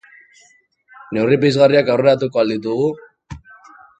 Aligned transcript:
Neurri 1.17 1.37
pizgarriak 1.43 1.93
aurreratuko 1.95 2.43
al 2.45 2.51
ditu? 2.55 2.79